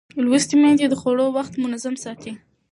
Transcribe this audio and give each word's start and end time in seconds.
لوستې 0.25 0.55
میندې 0.61 0.85
د 0.89 0.93
خوړو 1.01 1.25
وخت 1.37 1.53
منظم 1.63 1.95
ساتي. 2.03 2.33